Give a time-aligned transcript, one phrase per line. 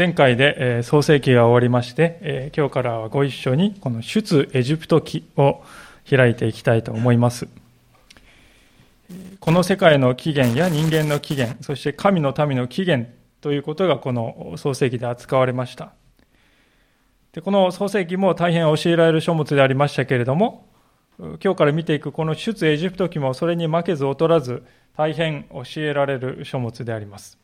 [0.00, 5.62] 前回で創世記が終わりまして、今日からはご一緒にこの出エジプト記を
[6.08, 7.48] 開いていきたいと思います。
[9.40, 13.10] この世界の起源や人間の起源、そして神の民の起源
[13.42, 15.92] ということがこの創世記で扱われました。
[17.32, 20.66] でこの創世記も大変教えられる書物でありましたけれども、
[21.18, 24.62] 今日から見ていくこの出エジプト記もそれに負けず劣らず
[24.96, 27.39] 大変教えられる書物であります。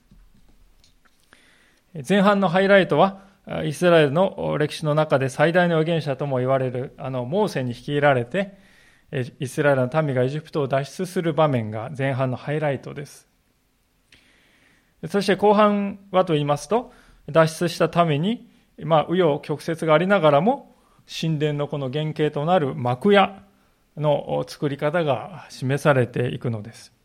[2.06, 3.24] 前半のハイライトは、
[3.64, 8.58] イスラエルの歴史の中で最大の預言者とも言われる、あの、モーセに率いられて、
[9.38, 13.28] イスラエルの民がエジプトを脱出する場面が前半のハイライトです。
[15.08, 16.92] そして後半はと言いますと、
[17.30, 18.50] 脱出した民に、
[18.82, 20.74] まあ、紆余曲折がありながらも、
[21.08, 23.44] 神殿のこの原型となる幕屋
[23.96, 26.95] の作り方が示されていくのです。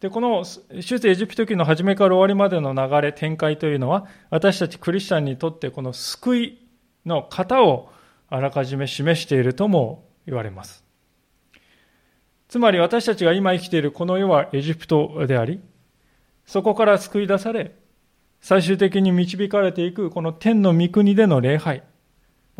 [0.00, 6.58] で、この出エジプト記の初めから終わりまでの流れ、展開というのは、私たちクリスチャンにとってこの救い
[7.04, 7.92] の型を
[8.28, 10.84] あらかじめ示しているとも言われます。
[12.48, 15.60] つまり私たちが今生きているこの世はエジプトであり、
[16.46, 17.74] そこから救い出され、
[18.40, 21.82] 最終的に導かれていくこの天の御国での礼拝。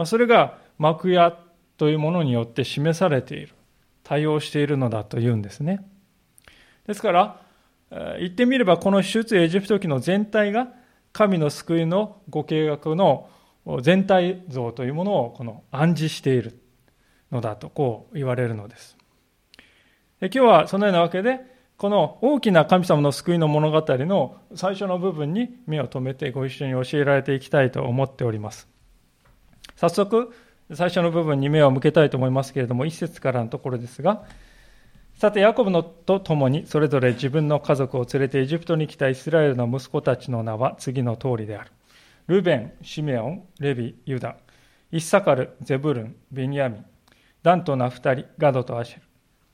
[0.04, 1.38] それが幕屋
[1.78, 3.54] というものによって示されている。
[4.02, 5.84] 対応しているのだというんですね。
[6.90, 7.40] ですから、
[8.18, 10.68] 言ってみればこの出エジプト記の全体が
[11.12, 13.30] 神の救いのご計画の
[13.80, 16.60] 全体像というものをこの暗示している
[17.30, 18.96] のだとこう言われるのです。
[20.20, 21.38] で今日はそのようなわけで、
[21.76, 28.68] この大きな神様の救いの物語の最初の部分に目を留めてご一緒に教えられていきたいと思っております。
[29.76, 30.34] 早速、
[30.74, 34.24] 最初の部分に目を向けたいと思いますけれども、一節からのところですが、
[35.20, 41.70] さて、ヤコブのと共にそれぞれ自分の家族を連れてエジプトに来たイスラエルの息子たちの名は次の通りである。
[42.26, 44.36] ルベン、シメオン、レビ、ユダ、
[44.90, 46.86] イッサカル、ゼブルン、ベニヤミン、
[47.42, 49.02] ダンとナフタリ、ガドとアシェル。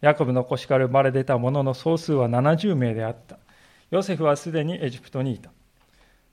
[0.02, 3.36] ヤコブの腰から生まれ出た者の総数は70名であった。
[3.90, 5.50] ヨセフはすでにエジプトにいた。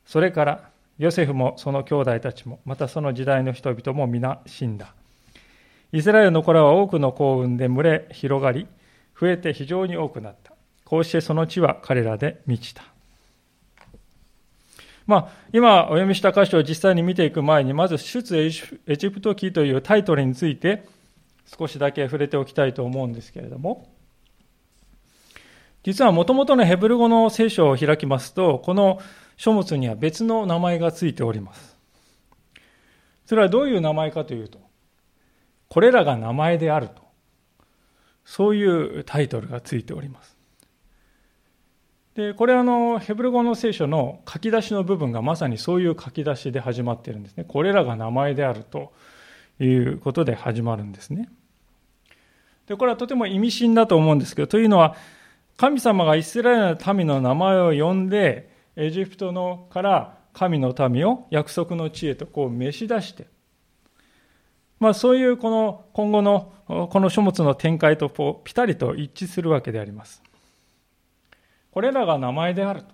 [0.05, 0.69] それから、
[1.00, 4.94] ヨセフもその兄弟たちも、またその時代の人々も皆死んだ。
[5.91, 8.67] イスラエルの子らは多くの幸運で群れ広がり、
[9.23, 10.51] 増えて非常に多くなった。
[10.84, 12.84] こうしてその地は彼らで満ちた。
[15.07, 20.85] まあ、今お読みした箇所を実際に見ていく前に、まず出エジプト記というタイトルについて
[21.57, 23.88] 少しだけ触れておきたいと思うんですけれども、
[25.83, 29.00] 実はもともとのヘブル語の聖書を開きますと、この
[29.38, 31.78] 書物には別の名前がついております。
[33.25, 34.59] それはどういう名前かというと、
[35.69, 37.02] これらが名前であると。
[38.25, 40.38] そういうタイトルがついております。
[42.16, 47.45] で、これはあの、ヘブル語の聖書の書き出しの部分がまさにそういう書き出しで始まっているんですね。
[47.47, 48.94] これらが名前であると
[49.59, 51.29] いうことで始まるんですね。
[52.67, 54.95] で、これはとても意味深だと思うんですけど、というのは、
[55.57, 63.28] 神様がイスラエルの民の名前を呼んで、エジプトのから神の民を約束の地へとこう召し出して、
[64.83, 68.09] まあ、そういうこの今後のこの書物の展開と
[68.44, 70.21] ピタリと一致するわけであります。
[71.71, 72.88] これらが名前であると。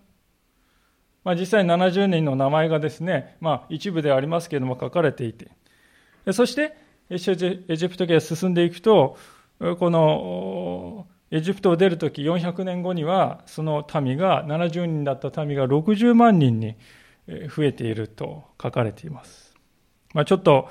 [1.24, 5.50] まあ、実際70人の名前がですね、まあ、一部ではありますけれども書かれていて、
[6.32, 6.78] そして
[7.10, 9.18] エジプト記が進んでいくと、
[9.80, 16.76] このエジプトを出るとき400年後にはその民が70人だった民が60万人に
[17.28, 19.56] 増えていると書かれています。
[20.14, 20.70] まあ、ちょっと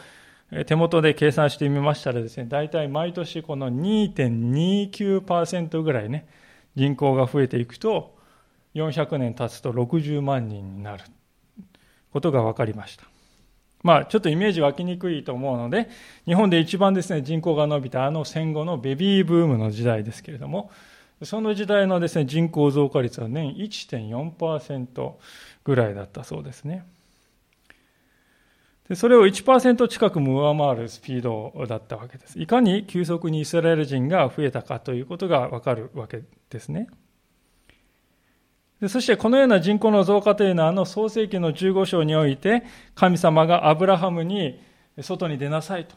[0.66, 6.26] 手元で計算してみましたらですね、大体毎年この2.29%ぐらいね、
[6.74, 8.16] 人口が増えていくと、
[8.74, 11.04] 400年経つと60万人になる
[12.12, 13.04] ことが分かりました。
[13.82, 15.88] まあ、ちょっとイメージ湧きにくいと思うので、
[16.24, 20.70] 日本で一番ですね、人口が伸びたあの戦後のベビーブームの時代ですけれども、
[21.22, 25.12] その時代のですね、人口増加率は年1.4%
[25.64, 26.84] ぐらいだったそうですね。
[28.88, 32.40] でそれを1%近くも上回るスピードだったわけです。
[32.40, 36.88] いかに急速にイスラエル人が増えたかということがわかるわけですね。
[38.80, 42.64] でそしてこのような人口の増加というのはあの創世記の15章において
[42.94, 44.58] 神様がアブラハムに
[45.00, 45.94] 外に出なさいと。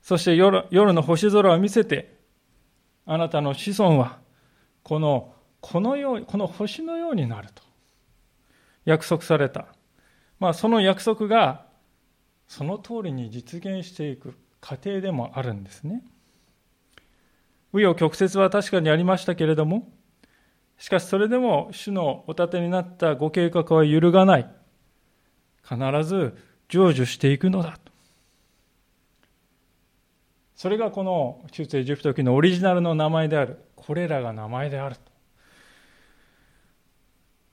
[0.00, 2.16] そして夜夜の星空を見せて
[3.04, 4.20] あなたの子孫は
[4.82, 7.62] このこのようこの星のようになると
[8.86, 9.66] 約束された。
[10.40, 11.66] まあ、その約束が
[12.46, 16.02] その通りに実現していく過程でもあるんですね。
[17.72, 19.90] 紆余曲折は確かにありましたけれども、
[20.78, 24.50] しかしそれでも主のお立てになったご計画は揺るがない。
[25.62, 26.36] 必ず
[26.68, 27.92] 成就していくのだと。
[30.54, 33.58] それがこの出エジプト記のオリジナルの名前である。
[33.76, 35.00] これらが名前であると。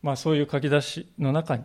[0.02, 1.64] まあそういう書き出しの中に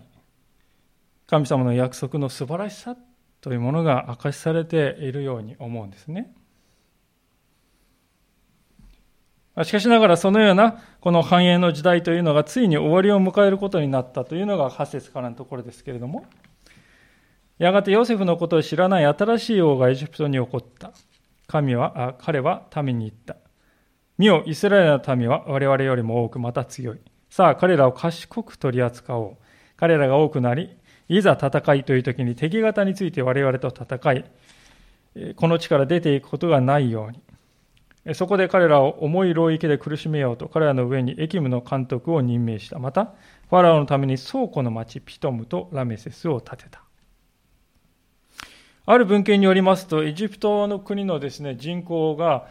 [1.30, 2.96] 神様の約束の素晴らしさ
[3.40, 6.34] というものが明かしされているように思うんですね。
[9.62, 16.24] しかしながらそのようなこの繁栄の時代というのがついに終わりを迎えることになったというのが8節からのところですけれども、
[17.58, 20.92] やがてヨセフのことを知らない新しい王がエジプトに起こった。
[21.46, 23.36] 神は、彼は民に言った。
[24.18, 27.00] 見よ、イスラエルの民は我々よりも多くまた強い。
[27.28, 29.36] さあ、彼らを賢く取り扱おう。
[29.76, 30.76] 彼らが多くなり、
[31.10, 34.24] いざ戦いという時に敵方について我々と戦い、
[35.34, 38.14] この地から出ていくことがないように。
[38.14, 42.78] そこで彼らを重い労役で苦しめようと、彼らの上に駅務の監督を任命した。
[42.78, 43.14] また、
[43.48, 46.84] ファラオのために倉庫の町ピトムとラメセスを建てた。
[48.86, 52.46] ある文献によりますと、エジプトの国のですね、人口が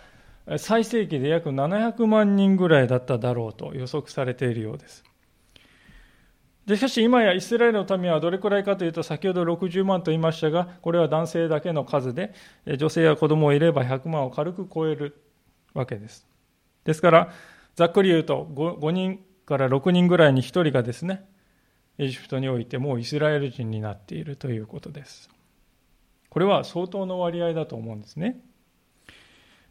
[0.58, 5.06] 最盛期で約700万人ぐらいだっただろうと予測されているようです。
[6.70, 12.34] でしかし今やイスラエルの民はどれくらいかというと先ほど60万と言いましたがこれは男性だけの数で
[12.78, 15.20] 女性や子供をいれば100万を軽く超える
[15.74, 16.28] わけです。
[16.84, 17.34] ですから、
[17.76, 21.26] ざっくり言うと5、5人から6人ぐらいに1人がですね、
[21.98, 25.30] エジプトにおいてもうイスラエル人になっているということです。
[26.30, 28.40] これは相当の割合だと思うんですね。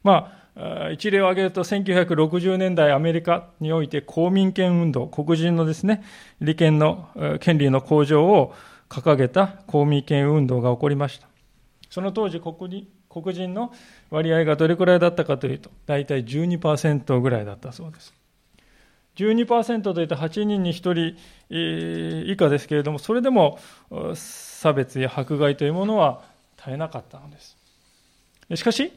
[0.02, 6.02] まあ、一例を挙げると、1960年代アメリカにおいて公民権運動、黒人のですね、
[6.40, 7.08] 利権の、
[7.40, 8.54] 権利の向上を
[8.88, 11.28] 掲げた公民権運動が起こりました。
[11.90, 12.88] その当時黒人、
[13.54, 13.72] の
[14.10, 18.14] 割合がどれくらいだったかというと、大体12%ぐらいだったそうです。
[19.16, 21.16] 12%というと8人に1
[21.50, 23.58] 人以下ですけれども、それでも
[24.14, 26.22] 差別や迫害というものは
[26.56, 27.56] 絶えなかったのです。
[28.54, 28.92] しかし、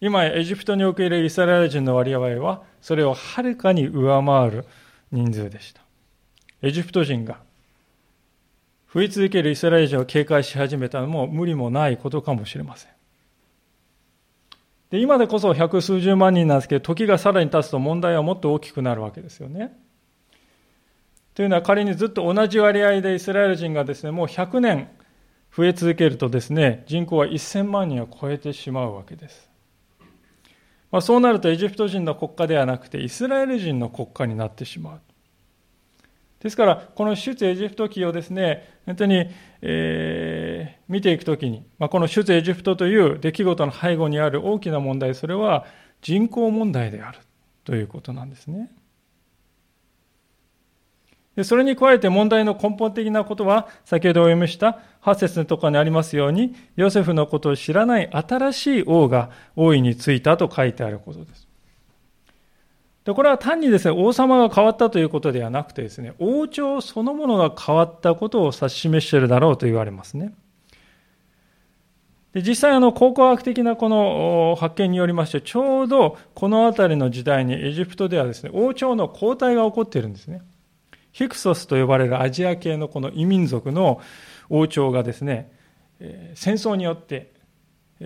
[0.00, 4.64] 今エジプトにおけるイスラエル人の割合は、それをはるかに上回る
[5.12, 5.82] 人数でした。
[6.62, 7.38] エジプト人が
[8.92, 12.90] 増え続けるイスラエル人を警戒し始めたのも無理もないことかもしれません。
[14.90, 19.78] で、今でこそ百数十万人なんですけど、時がさらに経つと問題はもっと大きくなるわけですよね。
[21.34, 24.88] というのは仮にずっと同じ割合でイスラエル人がですね、もう100年
[25.54, 29.49] 増え続けるとですね、人口は1000万人を超えてしまうわけです。
[30.90, 35.00] まあ、そうなるとエジプト人の国家ではなくてイスラエル人の国家になってしまう。
[36.40, 39.26] ですから、この出エジプト記をですね、本当に、
[39.60, 45.66] えー、見ていくときに、まあ、この出エジプトという出来事の背後にある大きな問題、それは
[46.00, 47.18] 人口問題である
[47.64, 48.70] ということなんですね。
[51.44, 61.46] それに加えて問題の根本的なことは、先ほどお読みした8節のところにありますように、ヨセフのことを知らない新しい王が王位についたと書いてあることです。
[63.04, 70.34] でこれは単にですね、王様が変わったということではなくてですね、王朝そのものが変わったことを指し示しているだろうと言われますね。
[72.34, 80.42] で実際あの考古学的なこの発見によりまして、ちょうどこの辺りの時代にエジプトではですね、王朝の交代が起こっているんですね。
[81.12, 84.00] ヒクソスと呼ばれるアジア系のこの異民族の
[84.48, 85.52] 王朝がですね、
[86.34, 87.32] 戦争によって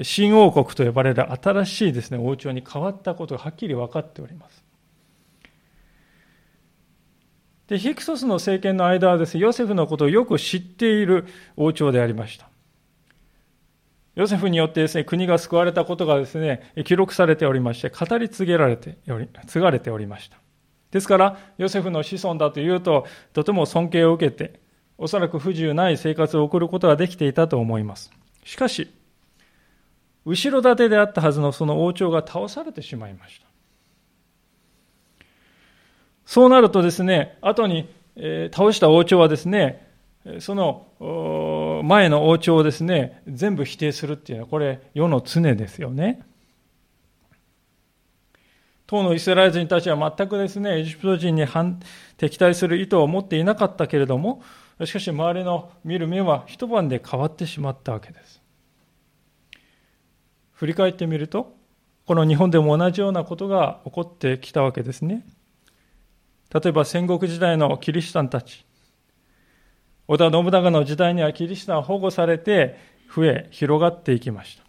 [0.02, 4.64] 新王国と呼ばれる新しいですね、王朝に変わったことがはっきり分かっております。
[7.68, 12.48] で、ヒクソスの政権の間はですね、ヨセフのことをよく知っている王朝でありました。
[14.16, 20.43] ヨセフによってですね、国が救われたことがですね、記録されておりまして、語り継げられており、継がれておりました。
[20.94, 24.60] ですから、ヨセフの子孫だというと、とても尊敬を受けて、
[24.96, 28.12] おそらく不自由ない生活を送ることができていたと思います。
[28.44, 28.88] しかし、
[30.24, 33.46] 後ろ盾であったはずのその王朝が倒されてしまいました。
[36.26, 39.90] そうなるとですね、後に、え、倒した王朝はですね、
[40.38, 46.22] その前の王朝をですね、全部否定するっていうのは、これ、世の常ですよね。
[48.94, 51.44] 当のイスラエル人たちは全くですね、エジプト人に
[52.16, 54.40] 敵対する意図を持っていなかったけれども、
[54.84, 58.40] しかし周りの見る目は一晩で変わってしまったわけです。
[60.52, 61.56] 振り返ってみると、
[62.06, 65.26] この日本でも同じようなことが起こってきたわけですね。
[66.52, 68.64] 例えば戦国時代のキリシタンたち。
[70.06, 72.78] 織田信長の時代にはキリシタンは保護されて
[73.12, 74.62] 増え広がっていきました。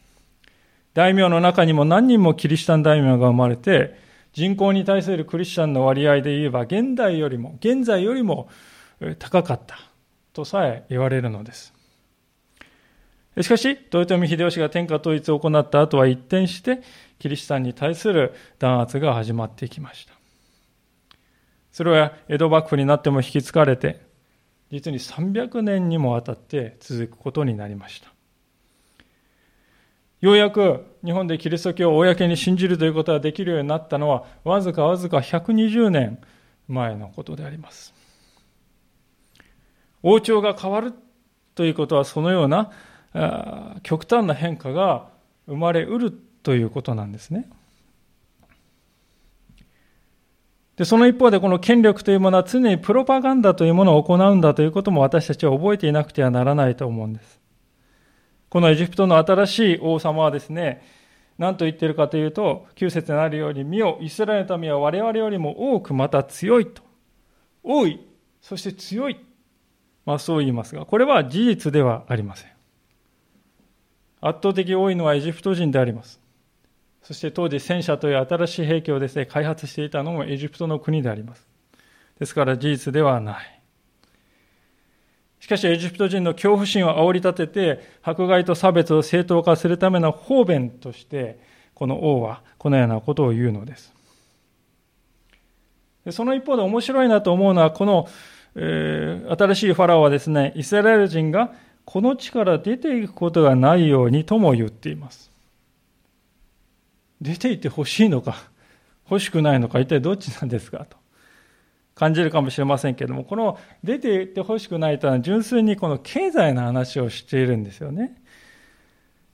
[0.95, 4.03] 大名の中にも何人もキリシタン大名が生まれて
[4.35, 8.49] 人口に対するクリスチャンの割合で言えば、現代よりも、現在よりも
[9.17, 9.77] 高かった
[10.33, 11.73] とさえ言われるのです。
[13.39, 16.81] しかし、豊臣秀吉が天下統一を行った後は一転して、
[17.17, 20.13] キリシタンに対する弾圧が始まっていきました。
[21.71, 24.01] それは江戸幕府になっても引き継がれて、
[24.69, 28.14] 実に300年にもわたって続くことになりました。
[30.25, 36.17] ようやく日本でキリスト教を公に信じるということができるようになったのは、わずかわずか120年
[36.67, 37.93] 前のことであります。
[40.01, 40.93] 王朝が変わる
[41.53, 42.71] ということは、そのような
[43.83, 45.09] 極端な変化が
[45.45, 47.47] 生まれうるということなんですね。
[50.75, 57.44] で、その一方でこの権力というものは常にプロパガンダというものを行うんだということも私たちは覚えていなくてはならないと思うんです。
[58.55, 60.81] このエジプトの新しい王様はですね、
[61.37, 66.81] 何と言っているかというと、9節にあるように、見よ、イスラエルの民は我々よりも多くまた強いと。
[67.63, 67.99] 多い、
[68.39, 69.17] そして強い。
[70.05, 72.51] まあそう言いますが、これは事実ではありません。
[74.21, 76.21] 圧倒的多いのはエジプト人であります。
[77.01, 81.45] そして当時戦車という新しい兵器をですね、開発していたのもエジプトの国であります。
[82.19, 83.54] ですから事実ではない。
[85.45, 91.37] しかしエジプト人の恐怖心を煽り立てて、迫害と差別を正当化するための方便として、
[91.75, 93.93] この王はこのようなことを言うのです。
[96.09, 98.07] その一方で面白いなと思うのは、この、
[98.55, 101.53] えー、新しいファラオはですね、イスラエル人が
[101.85, 105.29] この地から出ていくことがないようにとも言っています。
[107.21, 108.35] 出ていってほしいのか、
[109.11, 110.97] 欲しくないのか、一体どっちなんですかと
[111.95, 118.21] 感じるかもしれませんけれども、この出ていってほしくないというのは純粋にこの経済の話をしているんですよね。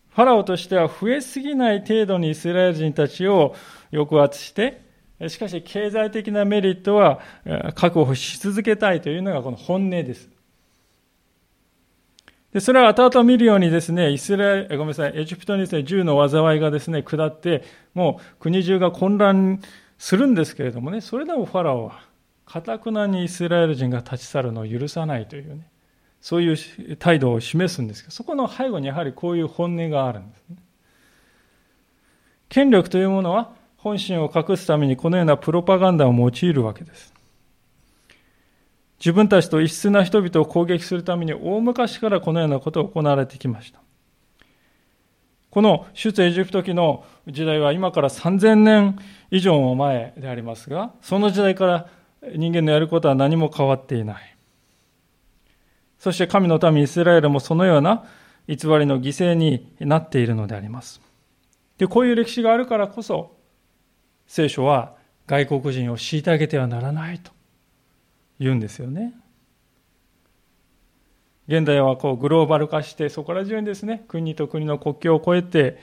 [0.10, 3.56] ファラオとしては増えすぎない程度にイスラエル人たちを
[3.92, 4.82] 抑圧して、
[5.28, 7.20] しかし経済的なメリットは
[7.76, 10.30] 確保し続けたいというのがこの本音です。
[12.54, 17.64] で、それは後々見るようにですね、イスラエル、ごめんなさい、エジプトにですね、銃の災いがですね、下って、
[17.94, 19.62] もう国中が混乱
[19.98, 22.11] するんですけれどもね、それでもファラオは、
[22.52, 25.70] かたくなにイスラエル人が立ち去るのを許さないというね、
[26.20, 30.58] そういう態度を示すんですけど、そこの背後にやはりこういう本音があるんですね。
[32.50, 37.14] 権力というものは、本心を隠すためにこのようなプロパガンダを用いるわけです。
[39.00, 43.80] 自分たちと異質な人々を攻撃するために大昔からこのようなことが行われてきました。
[45.52, 49.00] この出エジプト期の時代は今から3000年
[49.32, 54.38] 以上も前でありますが、その時代から人間のやることは何も変わっていない。
[55.98, 58.06] そして神の民イスラエルもそのような
[58.48, 61.02] 偽りの犠牲になっているのであります。
[61.78, 63.36] で、こういう歴史があるからこそ、
[64.28, 64.96] 聖書は
[65.28, 67.32] 外国人を虐げてはならないと
[68.40, 69.14] 言うんですよね。
[71.48, 75.80] 現代はこうグローバル化してそこら中にですね国と国の国境を越えて、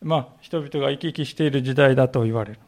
[0.00, 2.60] まあ、人々が行き来している時代だと言われる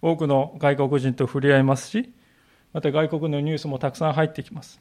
[0.00, 2.12] 多くの外国人と触れ合いますし
[2.72, 4.80] また外国のニュースもたくさん入ってきます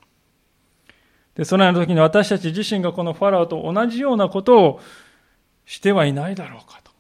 [1.35, 4.79] でそのような時に私たち自身がこのファラオと同じようなことを
[5.65, 6.91] してはいないだろうかと、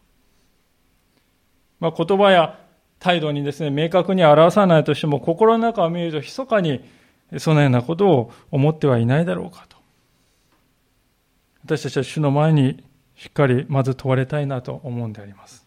[1.79, 2.59] まあ、言葉や
[2.99, 6.83] 態度にですね、明確に表さないとしても、心の中を見ると密かに
[7.37, 9.77] そのようなことを思ってはいないだろうかと。
[11.63, 12.83] 私たちは主の前に
[13.15, 15.66] しっかりまず問われたいなと思うんであります。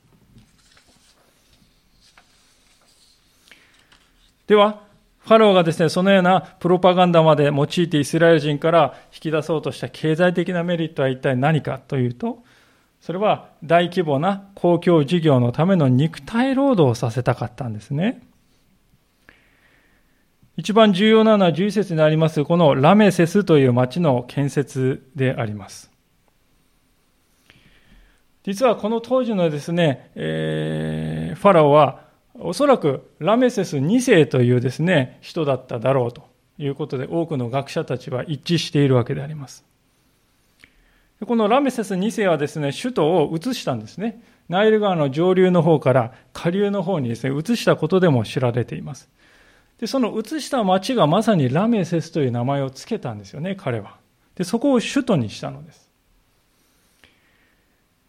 [4.50, 4.82] では、
[5.20, 12.42] ファローがですね、そのようなプロパガンダまで用いてイスラエル人から引き出そうとした経済的なメリットは一体何かというと、
[13.00, 18.22] それは大規模な公共事業のための肉体労働をさせたかったんですね。
[20.56, 25.92] 一番重要なのは11節にありますこのラメセスという町の建設であります。
[28.42, 32.09] 実はこの当時のですね、えー、ファラオは
[32.42, 36.22] おそらくラメセス2世というですね、人だっただろうと
[36.58, 39.64] いうことで多くの学者たちは一致しているわけであります。
[41.26, 44.22] このラメセス2世はですね、首都を移したんですね。
[44.48, 49.08] ナイル川の上流の方から下流の方にですね、移したことでも知られています。
[49.78, 53.96] で、その移した町がまさにラメセスという名前を付けたんですよね、彼は。
[54.34, 55.89] で、そこを首都にしたのです。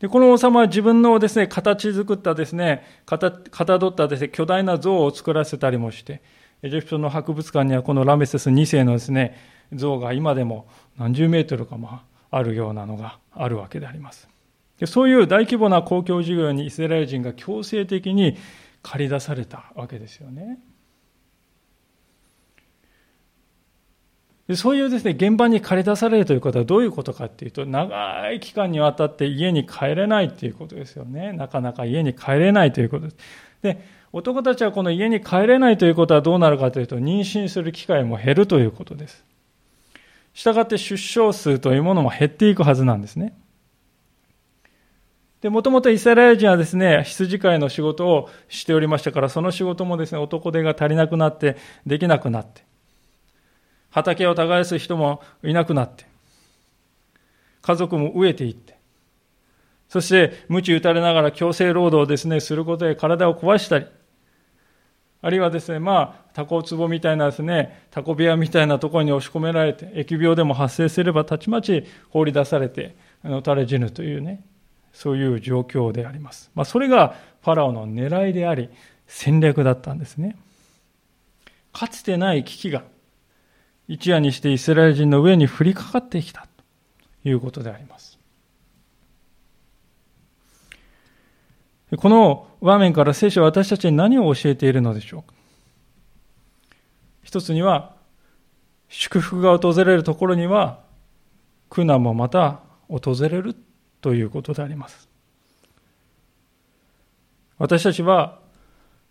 [0.02, 6.22] で、この王様は自分のですね、形作ったですね、かた、かたどったですね、巨大な像を作らせたりもして、
[6.64, 9.38] エジプトの博物館にはこのラメセス2世のですね、
[9.72, 10.68] 像が今でも
[10.98, 12.00] 何十メートルかも
[12.32, 14.28] あるようなのがあるわけであります。
[14.80, 18.36] でそういう大規模な公共事業にイスラエル人が強制的に
[18.82, 20.60] 駆り出されたわけですよね。
[24.56, 31.34] そういうですね、現場に駆り出されるということはどういうことかっていうと、長い期間にわたって家に帰れないということですよね。
[31.34, 33.16] なかなか家に帰れないということです。
[33.62, 39.24] で、男たちはこの家に帰れないということはどうなるかというと、妊娠する機会も減るということです。
[40.34, 43.34] したがって出生数というものも減っていくはずなんですね。
[45.42, 52.64] で、もともとイスラエル人はですね、羊飼いの仕事をしておりましたから、その仕事もですね、男手が足りなくなって、できなくなって、
[53.92, 56.06] 畑を耕す人もいなくなって、
[57.62, 58.76] 家族も飢えていって、
[59.88, 63.86] そして、鞭打たれながら強制労働をですね、することで体を壊したり、
[65.22, 74.44] あるいはですね、まあ、タコ壺みたいなですね、タコ部屋みたいなところに押し込められて、疫病でも発生すればたちまち放り出されて、あのたれ死ぬというね、
[74.94, 76.50] そういう状況であります。
[76.56, 78.70] まあ、それがファラオの狙いであり、
[79.08, 80.38] 戦略だったんですね。
[81.74, 82.84] かつてない危機が、
[83.92, 86.48] 一夜にしてイスラエル人の上に降りかかってきた
[87.24, 88.18] ということであります。
[91.98, 95.34] この場面から聖書は私たちに何を教えているのでしょうか
[97.22, 97.94] 一つには、
[98.88, 100.80] 祝福が訪れるところには、
[101.70, 103.58] 苦難もまた訪れる
[104.00, 105.10] ということであります。
[107.58, 108.40] 私たちは、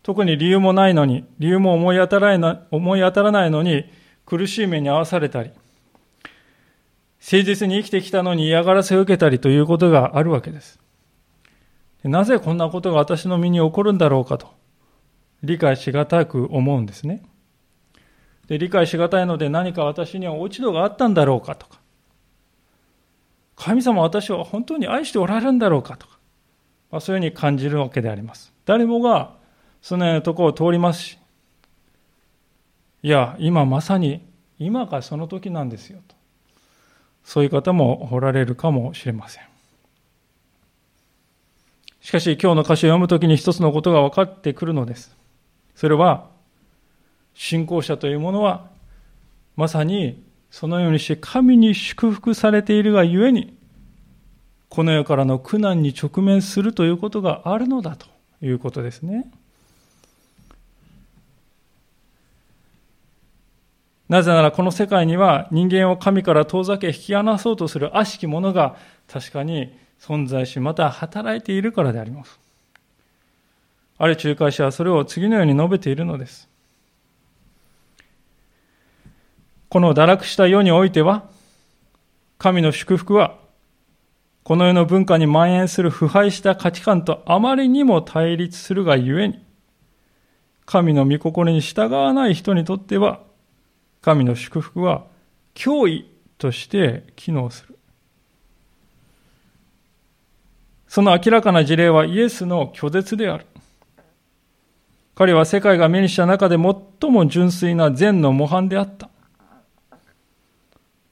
[0.03, 3.85] 特に理由もないのに、理由も思い当たらない思い当たらないのに、
[4.31, 5.51] 苦しい目に遭わされたり、
[7.21, 10.79] 誠実に生きてきたのに嫌がらせを受けたりということがあるわけです。
[12.05, 14.55] なぜこんなことが私の身に起こるんだろうかと、
[15.43, 17.25] 理解しがたく思うんですね。
[18.47, 21.81] で理解しがたいので何か私には落ち度があったんだろうかとか、
[23.57, 26.19] 神様私を本当に愛しておられるんだろうかとか、
[26.93, 28.53] まあ、そういうふうに感じるわけであります。
[28.65, 29.35] 誰もが
[29.83, 31.19] そのようなところを通りますし、
[33.03, 34.21] いや、今まさに、
[34.61, 36.15] 今がその時なんですよと。
[37.25, 39.45] そういう方もおられるかもしれません。
[42.03, 45.17] しかし今日の歌詞を読むときに一つのことが分かってくるのです。
[45.75, 46.29] それは、
[47.35, 48.67] 信仰者というものは、
[49.57, 53.57] まさにそのようにして神に祝福されているがゆえに、
[54.69, 58.07] この世からの苦難に直面するということがあるのだと
[58.43, 59.31] いうことですね。
[64.11, 68.75] なぜならこの世界には人間を神から遠ざけ引き離そうとする悪しき者が
[69.07, 72.41] 確かに存在し、また働いているからであります。
[73.99, 76.49] ある仲介者はそれを次のように述べているのです。
[79.69, 81.29] この堕落した世においては、
[82.37, 83.37] 神の祝福は、
[84.43, 89.39] この世の文化に蔓延する腐敗した価値観とあまりにも対立するがゆえに、
[90.67, 93.30] 神の御心に従わない人にとっては、
[94.01, 95.07] 神の祝福は
[95.55, 97.77] 脅威として機能する。
[100.89, 103.47] その明らかな事例はイエスの拒絶である。
[105.15, 109.11] 彼は世界が目にした中で最も純粋な善の模範であった。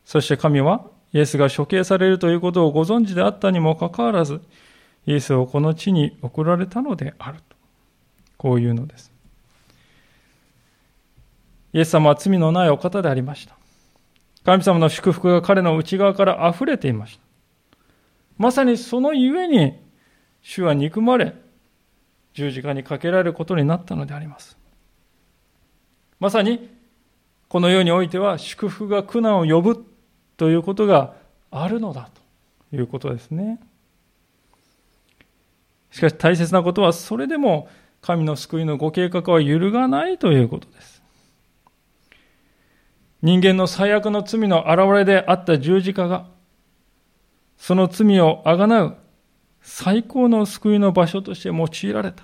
[0.05, 4.41] そして神はイエスが処刑されるということをご存知であったにもかかわらず、
[5.07, 7.57] イエスをこの地に送られたのであると。
[8.39, 9.13] こういうのです。
[11.73, 13.57] イエス様は罪のないお方でありました。
[14.45, 17.23] 神様の祝福が彼の内側から溢れていました。
[18.39, 19.75] まさにそのゆえに、
[20.43, 21.35] 主は憎まれ、
[22.33, 24.57] 十字架にかけられることになったのであります。
[26.21, 26.71] まさに、
[27.49, 29.85] この世においては祝福が苦難を呼ぶ
[30.37, 31.15] ということが
[31.51, 32.11] あるのだ
[32.71, 33.59] ということですね。
[35.91, 37.69] しかし大切なことは、それでも
[38.01, 40.98] 神の救いのご計画は揺るがないということです。
[43.23, 46.27] 人間の最悪の罪の現れであった十字架が、
[47.57, 48.97] その罪をあがなう
[49.61, 52.23] 最高の救いの場所として用いられた。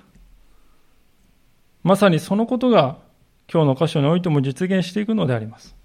[1.83, 2.97] まさにそのことが
[3.51, 5.75] 今日の箇所においても実現していくのであります。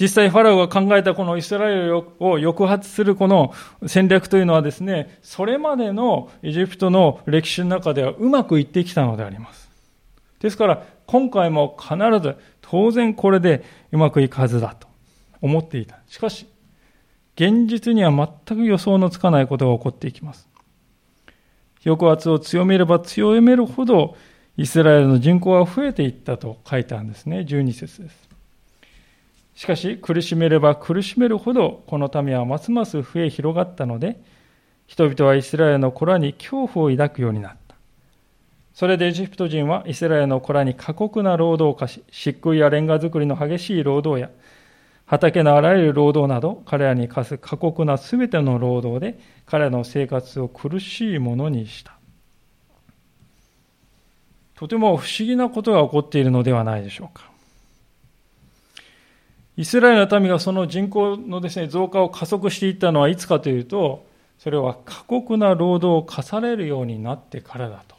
[0.00, 3.54] 実際ファラオが考えたこのイスラエルを抑圧するこの
[3.86, 9.61] 戦略というのはですね、それまでのエジプトの歴史の中ではうまくいってきたのであります。
[10.42, 14.88] ですから今回も必ず当然これでうまくいくはずだと
[15.40, 16.00] 思っていた。
[16.08, 16.48] しかし、
[17.36, 18.10] 現実には
[18.46, 20.48] 全く予想のつかないことが起こっていきます。
[21.84, 24.16] 抑圧を強めれば強めるほど、
[24.56, 27.40] イスラエルの人口は増えていったと書いてあるんですね。
[27.40, 28.28] 12節です。
[29.54, 34.20] しかし、苦しめれば苦しめるほど、この民はますます増え広がったので、
[34.88, 37.61] 人々はイスラエルの子らに恐怖を抱くようになった。
[38.74, 44.30] それでエジプト人はイスラエルの子らに過酷な労働を課し、漆喰やレンガ作りの激しい労働や、
[45.04, 51.92] 畑のあらゆる労働など、彼らに課す過酷なすべての労働で、彼らの生活を苦しいものにした。
[54.54, 57.30] とても不思議なことが起こっているのではないでしょうか。
[59.56, 64.06] イスラエルの民がその人口のですね、増加を加速していったのはいつかというと、
[64.38, 67.91] それは過酷な労働を課されるようになってからだと。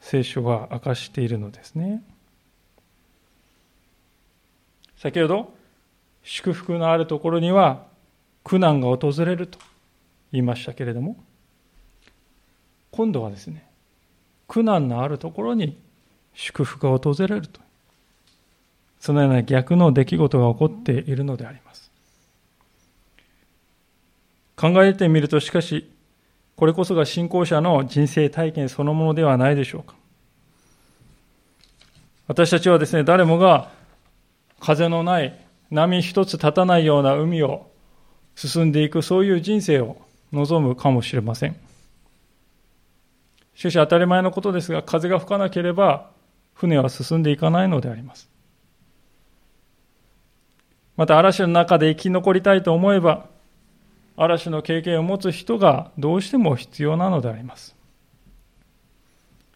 [0.00, 2.02] 聖書は明かしているのですね。
[4.96, 5.54] 先ほど、
[6.22, 7.86] 祝福のあるところには
[8.44, 9.58] 苦難が訪れると
[10.32, 11.16] 言いましたけれども、
[12.90, 13.66] 今度はですね、
[14.48, 15.78] 苦難のあるところに
[16.34, 17.60] 祝福が訪れると。
[18.98, 21.90] そのような逆の出来事が起こっているのであります。
[24.56, 25.90] 考えてみると、しかし、
[26.60, 29.94] これこそが信仰者の人生体験そのものではないでしょうか。
[32.28, 33.70] 私たちはですね、誰もが
[34.60, 35.34] 風のない
[35.70, 37.70] 波一つ立たないような海を
[38.34, 40.02] 進んでいく、そういう人生を
[40.34, 41.56] 望むかもしれません。
[43.54, 46.10] しかし当たり前のことですが、風が吹かなければ
[46.52, 48.28] 船は進んでいかないのであります。
[50.98, 53.29] また嵐の中で生き残りたいと思えば、
[54.22, 57.74] 嵐の経験を持つ人がどうしても必要なのであります。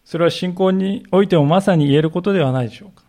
[0.03, 3.03] それは信仰においてもまさに言えることではないでしょうか。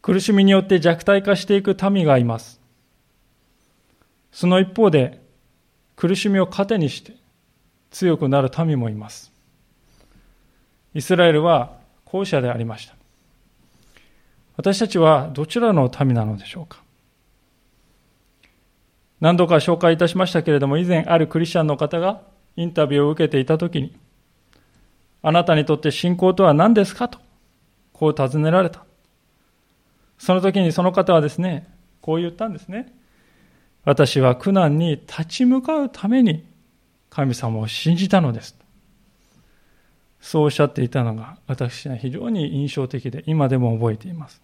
[0.00, 2.60] 苦しみによって弱体化していく民がいます。
[4.30, 5.20] その一方で、
[5.96, 7.14] 苦しみを糧にして
[7.90, 9.32] 強くなる民もいます。
[10.94, 12.94] イスラエルは後者でありました。
[14.56, 16.82] 私たちはどちらの民なのでしょうか
[19.20, 22.22] 何度か紹介いたしましたけれども、以前あるクリスチャンの方が
[22.56, 23.96] インタビューを受けていたときに、
[25.22, 27.08] あなたにとって信仰とは何ですか？
[27.08, 27.18] と、
[27.92, 28.84] こう尋ねられた。
[30.18, 31.68] その時にその方はですね、
[32.00, 32.94] こう言ったんですね。
[33.84, 36.44] 私は苦難に立ち向かうために
[37.10, 38.56] 神様を信じたのです。
[40.20, 44.42] そうおっしゃっていたのが私は非常に印象的で今でも覚えています。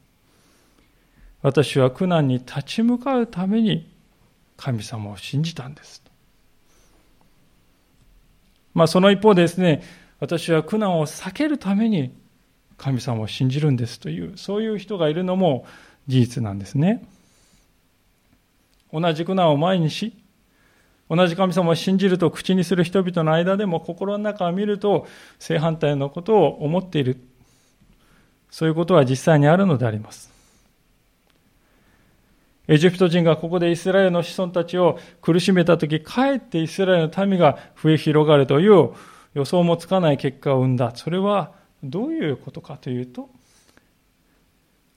[1.42, 3.92] 私は苦難に立ち向かうために
[4.57, 6.03] 神様を信じたんです。
[8.75, 9.83] まあ、その一方でですね、
[10.21, 12.17] 私は苦難を避けるために
[12.77, 15.67] 神様を信じるんですという、そういう人がいるのも
[16.07, 17.07] 事実なんですね。
[18.93, 20.17] 同じ苦難を前にし、
[21.09, 25.07] 同じ神様を信じると口にする人々の間でも心の中を見ると
[25.38, 27.19] 正反対のことを思っている。
[28.51, 30.34] そういうことは実際にあるのであります。
[32.66, 38.90] エジプト人がここでイスラエルの子孫たちを苦しめたとき、かえってイスラエルの民が増え広がるという
[39.35, 40.92] 予想もつかない結果を生んだ。
[40.94, 43.29] それはどういうことかというと、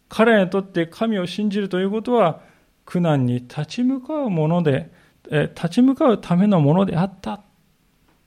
[0.07, 2.39] 彼らにとって神を信じるということは、
[2.85, 4.89] 苦難に立ち向かうもので、
[5.29, 7.41] 立ち向かうためのものであった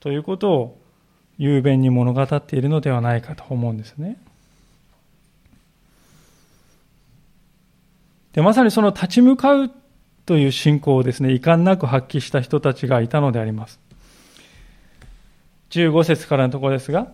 [0.00, 0.80] ということを
[1.38, 4.18] 雄弁に物語っているのではないかと思うんですね。
[8.32, 9.70] で、まさにその立ち向かう
[10.26, 13.80] という信仰をですね、遺憾なく発揮した人たちがいたのであります。
[15.70, 17.08] 15節からのところですが、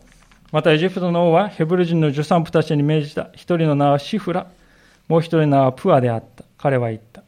[0.52, 3.30] またエジプトの王はヘブル人の助産婦たちに命じた。
[3.32, 4.46] 一人の名はシフラ、
[5.08, 6.44] もう一人の名はプアであった。
[6.58, 7.22] 彼は言った。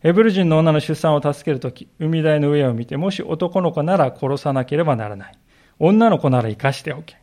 [0.00, 5.38] ヘブル人の女の出産を助けるとき、海台の上を見て、もし男の子なら殺さなければならない。
[5.78, 7.16] 女の子なら生かしておけ。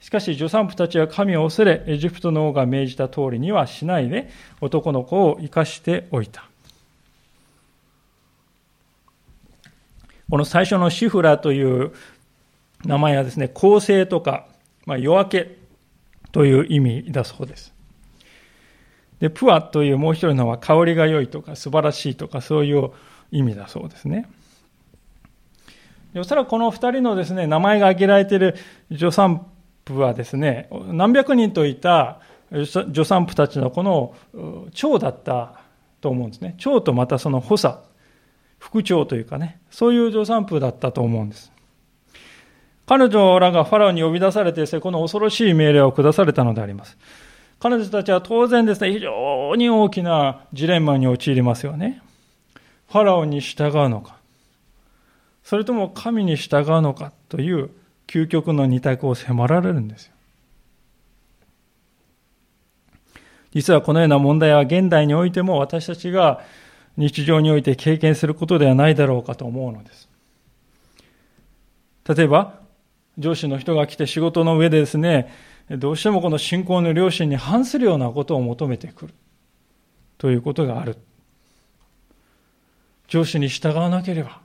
[0.00, 4.30] しかし、助産婦たちは神を恐れ、エジプトの王が命じた通りにはしないで、
[4.60, 6.48] 男の子を生かしておいた。
[10.30, 11.92] この最初のシフラという
[12.84, 14.46] 名前はですね、公正とか、
[14.86, 15.56] まあ、夜明け
[16.32, 17.74] という意味だそうです。
[19.20, 22.90] で、プアというもう一人のは香りが良いとか素晴らしいとかそういう
[23.32, 24.28] 意味だそうですね。
[26.14, 28.54] おそらくこの二人のですね、名前が挙げられている
[28.92, 29.46] 助産
[29.94, 32.20] 婦はですね、何百人といた
[32.50, 34.14] 助産婦たちのこの
[34.72, 35.60] 長だった
[36.00, 36.54] と思うんですね。
[36.58, 37.78] 長とまたその補佐、
[38.58, 41.52] 副長というかね、そういう助産婦だったと思うんです。
[42.86, 46.96] 彼女らがファラオに呼び出されて、この恐ろしい命令を下されたのであります。
[47.60, 52.00] 彼女たちは当然ですね、非常に大きなジレンマに陥りますよね。
[52.90, 54.16] ファラオに従うのか、
[55.42, 57.70] それとも神に従うのかという
[58.08, 60.12] 究極の二択を迫られるんですよ。
[63.54, 66.40] 実はこのような問題は現代においても私たちが
[66.96, 70.08] 日常において経験することではないだろうかと思うのです。
[72.08, 72.58] 例えば、
[73.18, 75.32] 上司の人が来て仕事の上でですね、
[75.70, 79.14] どうしてもこの信仰の良心に反するようなことを求めてくる。
[80.16, 80.96] ということがある。
[83.06, 84.40] 上司に従わなければ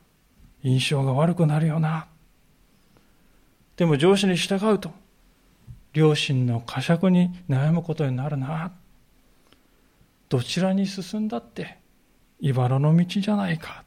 [0.64, 2.08] 印象が悪くなるよな。
[3.78, 4.92] でも上司に従うと、
[5.94, 8.72] 良心の呵責に悩むことになるな。
[10.30, 11.78] どちらに進んだって、
[12.40, 13.84] 茨の道じゃないか。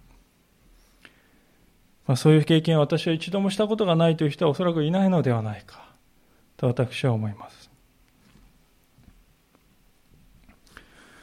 [2.07, 5.85] まあ、そういう経験を私は一度もしたことがないという人はおそらくいないのではないか、
[6.57, 7.71] と私は思います。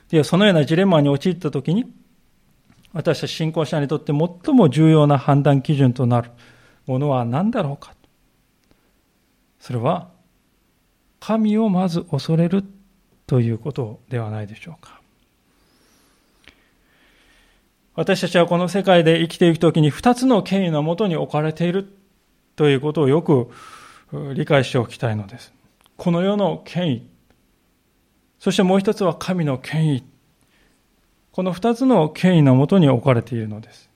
[0.09, 1.91] ではそのようなジレンマに陥ったときに、
[2.91, 6.31] 私たち信仰者にとって最も重要な判断基準となる
[6.85, 7.93] ものは何だろうか。
[9.63, 10.09] それは、
[11.21, 12.65] 神をまず恐れる
[13.25, 14.99] ということではないでしょうか。
[17.95, 21.87] 私たちはこの世界で生きていくときに二つの権威のもとに置かれている
[22.57, 23.51] ということをよく
[24.33, 25.53] 理解しておきたいのです。
[25.95, 27.07] この世の権威、
[28.39, 30.03] そしてもう一つは神の権威。
[31.31, 33.89] この二つの権威のもとに置かれているのです。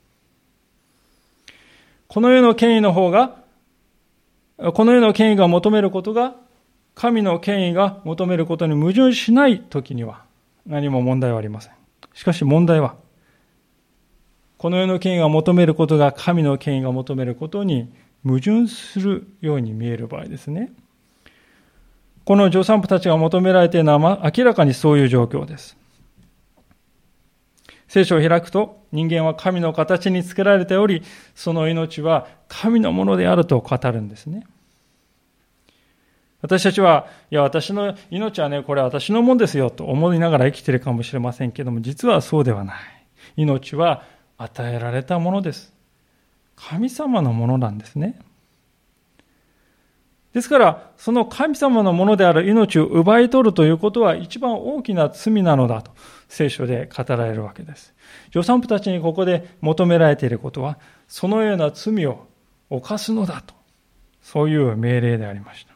[2.08, 3.45] この世の権威の方が、
[4.58, 6.36] この世の権威が求めることが、
[6.96, 10.24] 神の権威が求めることに矛盾しないときには
[10.65, 11.74] 何も問題はありません。
[12.13, 12.96] しかし問題は、
[14.58, 17.93] この世の権威が求めることが神の権威が求めることに
[18.26, 20.72] 矛盾するように見える場合ですね。
[22.26, 25.78] この助産婦たちが求められているのは明らかにそういう状況です。
[27.88, 31.04] 聖書を開くと人間は神の形につけられており、
[31.36, 34.45] その命は神のものであると語るんですね。
[36.41, 42.78] 私たちは、いや、私の命はね、これ私のもんですよと思いながら生きているかもしれませんけども、実はそうではない。
[43.36, 44.04] 命は
[44.38, 45.73] 与えられたものです。
[46.56, 48.19] 神様のものなんですね。
[50.38, 55.91] ですから、その神様のものである命を奪い取るということは一番大きな罪なのだと
[56.30, 57.95] 聖書で語られるわけです。
[58.32, 62.28] 助産婦たちにここで求められていることは、そのような罪を
[62.69, 63.56] 犯すのだと、
[64.21, 65.73] そういう命令でありました。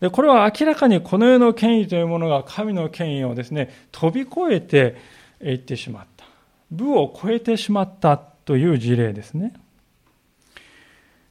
[0.00, 4.96] で、これは明らかにこの世の権威というものが神の権威をですね、飛び越えて
[5.44, 6.24] いってしまった。
[6.72, 9.54] 部を超えてしまったという事例ですね。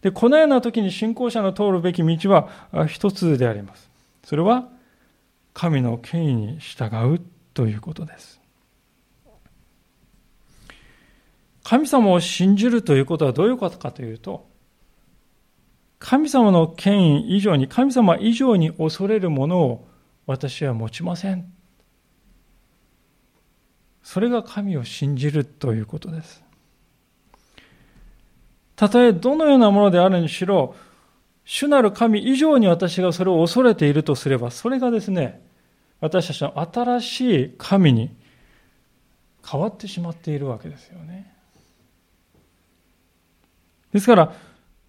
[0.01, 2.49] で、このような時に信仰者の通るべき道は
[2.87, 3.89] 一つであります。
[4.23, 4.69] それは、
[5.53, 7.21] 神の権威に従う
[7.53, 8.39] ということです。
[11.63, 14.47] 神様を信じるということはどういうことかというと、
[15.99, 19.87] 神様の権威以上に、神様以上に恐れるものを
[20.27, 21.51] 私は持ちません。
[24.03, 26.43] それが神を信じるということです。
[28.77, 30.75] たとえどのようなものであるにしろ、
[31.43, 35.41] 主なる神以上に私がそれを恐れているとすれば、それがですね、
[35.99, 38.15] 私たちの新しい神に
[39.49, 41.33] 変わってしまっているわけですよね。
[43.91, 44.33] ですから、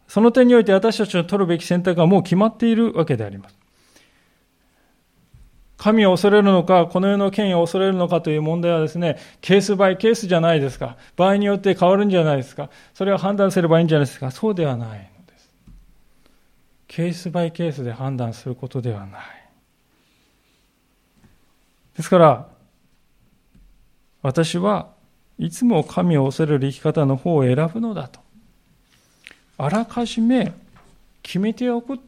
[0.06, 3.56] その点において私たちの取るべき選択はもう決まっているわけであります。
[5.78, 10.96] 神を恐れるのか、この世の権威を恐れるのかという問題はですね、ケースバイケースじゃないですか。
[11.16, 12.68] 場合によって変わるんじゃないですか。
[12.94, 14.32] それを判断すればいいんじゃないですか。
[14.32, 15.50] そうではないのです。
[16.88, 19.22] ケースバイケースで判断することではない。
[21.96, 22.48] ですから、
[24.20, 24.88] 私は
[25.38, 28.18] いつも神を恐れる生き方の方を選ぶのだと。
[29.58, 30.52] あらかじめ
[31.22, 32.00] 決めておく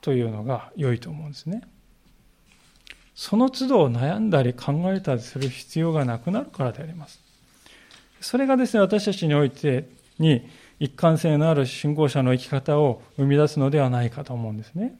[0.00, 1.62] というのが良いと思うんですね。
[3.16, 7.18] その都度悩んだり考えたりする必要がなくなるからであります。
[8.20, 10.46] それがですね、私たちにおいてに
[10.78, 14.98] 一貫性のある信仰者の生き方を生み出すのではないかと思うんですね。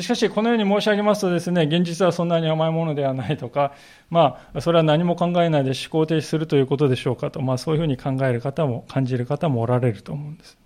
[0.00, 3.72] しかし、このように申し上げますとですね、現実はそんなに甘いものではないとか、
[4.10, 10.58] まあ、それは何も考えないで思考停止するということでしょうかと、まあ、そういうふうに考える方も、感じる方もおられると思うんです。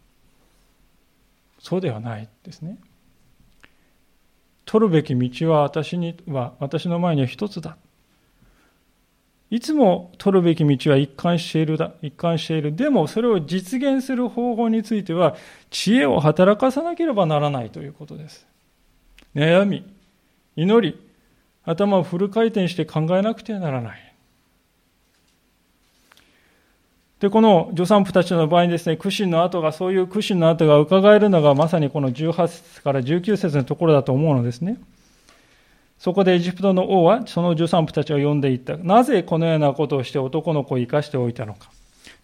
[1.59, 2.79] そうではないですね。
[4.71, 7.77] 取るべき道は私には、私の前には一つだ。
[9.51, 12.77] いつも取るべき道は一貫しているだ、一貫している。
[12.77, 15.35] でも、それを実現する方法については、
[15.71, 18.47] 知恵を働かさなければならないということです。
[19.35, 19.85] 悩み、
[20.55, 20.97] 祈り、
[21.65, 24.10] 頭をフル回転して考えなくてはならない。
[27.21, 34.79] で、この助産婦たちの場合にですね、苦心の跡が、そういう苦心の跡が伺えるのがまさにこの18節から19節のところだと思うのですね。
[35.99, 38.79] そこでエジプトの王はその助産婦たちを呼んでいった。
[38.79, 41.71] なぜこのようなことをして男の子を生かしておいたのか。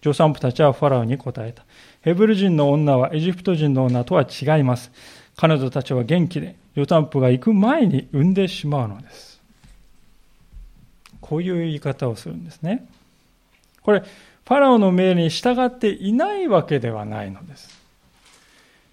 [0.02, 1.62] 助産婦たちはファラオに答えた。
[2.00, 4.90] ヘブル人の女はエジプト人の女とは違います。
[5.36, 9.42] 彼女たちは元気で、助産婦が行く前に産んでしまうのです。
[11.20, 12.86] こういう言い方をするんですね。
[13.82, 14.02] これ、
[14.46, 17.76] ファラオの命令に従っていないわけではないのです。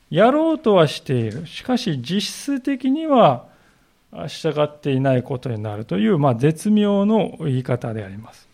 [0.09, 1.45] やろうとはしている。
[1.45, 3.45] しかし実質的には
[4.27, 8.47] 従っていないことになるという、まあ、絶妙の言い方であります。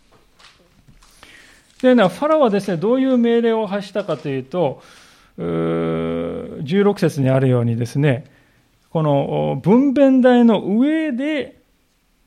[1.82, 4.82] で、ファラオはですね、どういう命令を発したかというと、
[5.38, 8.26] 16節にあるようにですね、
[8.90, 11.59] この分娩台の上で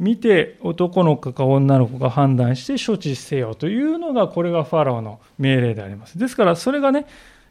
[0.03, 6.19] 見て男の子か女の子か判断して処置せよというのが、これがファラオの命令であります。
[6.19, 7.07] ですから、それがね、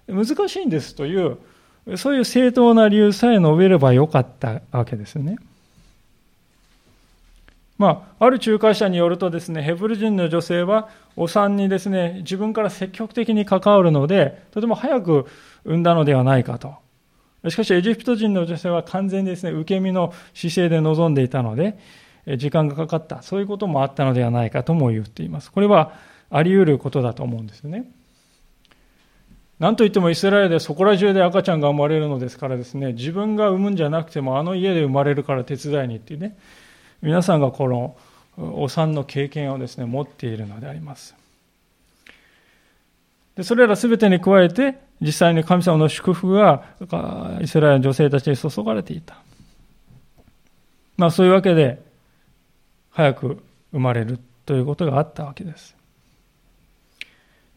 [0.10, 1.38] 難しいんですという、
[1.96, 5.38] そういう正当な理由さえ述べればよかったわけですよね。
[7.78, 15.26] まあ、ある仲介者によるとですね、ヘブル人の女性はお産にですね、自分から積極的に関わるので、とても早く
[15.64, 16.76] 産んだのではないかと。
[17.50, 21.78] しかし、エジプト人の女性は完全にですね、受け身の姿勢で臨んでいたので、
[22.38, 23.22] 時間がかかった。
[23.22, 25.52] そういうこともあったのではないかとも言っています。
[25.52, 25.94] これは
[26.30, 27.90] あり得ることだと思うんですよね。
[29.60, 36.36] なんといってもイスラエルでそこら中で赤ちゃんが生まれるのですからですね、自分が産むんじゃなくてもあの家で生まれるから手伝いにっていうね、
[37.04, 37.96] 皆さんがこの
[38.38, 41.16] お産の経験をですね、持っているのであります。
[43.36, 46.64] でそれら全てに加えて、実際に神様の祝福が
[47.42, 49.18] イスラエルの女性たちに注がれていた。
[50.98, 51.82] まあそういうわけで、
[52.92, 55.76] 早く生まれるということがあったわけです。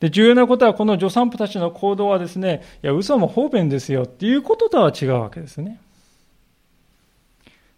[0.01, 5.81] で、重要なことは、この助産婦たちの行動はですね、いや、嘘も方便ですよっていうこととは違うわけですね。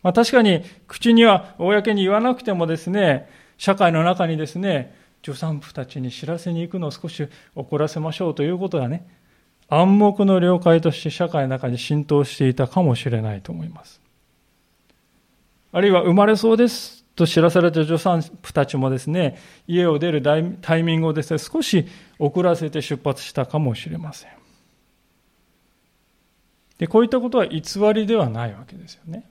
[0.02, 9.06] まあ、確かに、口には公に言わなくてもですね、社会の中にですね、助産婦たちに知らせに行くのを少し遅らせましょうということがね、
[9.68, 14.00] 暗黙の了解として社会の中に浸透していたかもしれないと思います。
[15.72, 20.22] あるいは生まれそうですと知らされた助産婦たちもですね、家を出る
[20.60, 21.86] タイミングをですね、少し
[22.18, 24.30] 遅らせて出発したかもしれません。
[26.76, 27.62] で、こういったことは偽
[27.94, 29.24] りではないわけですよね。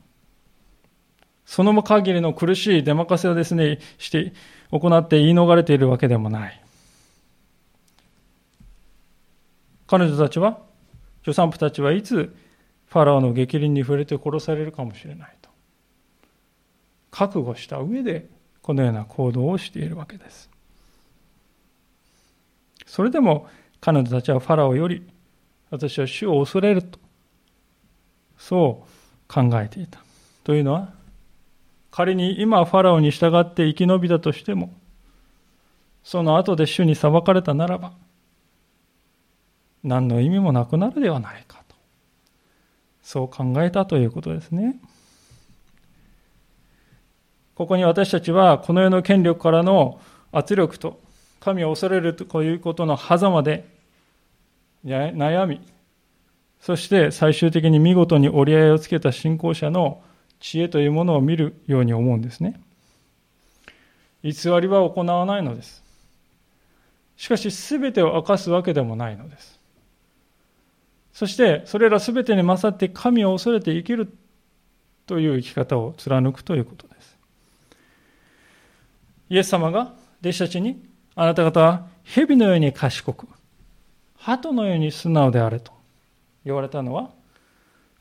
[1.45, 4.33] その限りの苦しい出任せをですね、して、
[4.71, 6.59] 行って言い逃れているわけでもない。
[9.85, 10.57] 彼女たちは、
[11.21, 12.35] 助産婦たちはいつ
[12.87, 15.35] ファラオの激鱗に触れて殺されるかもしれない。
[17.15, 18.27] 覚悟した上で、
[18.61, 20.49] このような行動をしているわけです。
[22.85, 23.47] それでも
[23.79, 25.07] 彼女たちはファラオより
[25.69, 26.99] 私は主を恐れると
[28.37, 29.99] そう考えていた
[30.43, 30.93] というのは
[31.91, 34.73] 仮に今ファラオに従って生き延びたとしても
[36.03, 37.93] その後で主に裁かれたならば
[39.83, 41.75] 何の意味もなくなるではないかと
[43.01, 44.79] そう考えたということですね
[47.55, 49.99] ここに私たちはこの世の権力からの
[50.31, 50.99] 圧力と
[51.39, 53.65] 神を恐れるということの狭間で
[54.85, 55.61] 悩み、
[56.59, 60.01] そして最終的に見事に折り合いをつけた信仰者の
[60.39, 62.59] 知恵というものを見るように思うんですね。
[64.23, 65.83] 偽りは行わないのです。
[67.15, 69.59] しかし全てを明かすわけでもないのです。
[71.13, 74.11] そしてそれら全てに勝って神を恐れて生きる
[75.05, 76.94] という生き方を貫くということです。
[79.29, 80.83] イエス様が弟子たちに
[81.15, 83.27] あなた方は蛇のように賢く、
[84.17, 85.71] 鳩のように素直であれと
[86.45, 87.09] 言われたのは、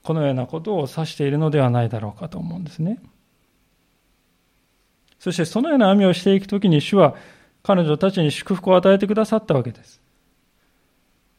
[0.02, 2.98] このようなことを指しているのではないだろうかと思うんですね。
[5.18, 7.14] そしてそのような網をしていくときに主は
[7.62, 10.02] 彼女たちに祝福を与えてくださったわけです。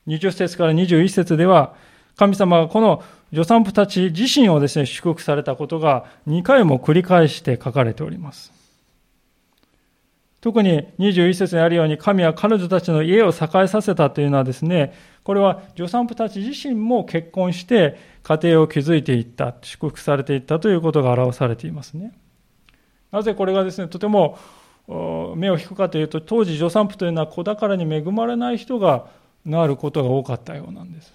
[0.07, 1.75] 20節から21節では、
[2.15, 8.55] 神様がこの助産婦たち自身をですね、祝福されたことが2回も繰り返して書かれております。
[10.45, 14.93] 特に21節にあるように神は彼女たちの家を栄えさせたというのはですね、
[15.23, 22.13] これは助産婦たち自身も結婚して家庭を築いていった、祝福されていったということが表されていますね。
[23.11, 24.37] なぜこれがですね、とても
[25.35, 29.07] 目を引くかというと、当時助産婦というのは子宝に恵まれない人が
[29.47, 31.11] なることが多かったようなんです。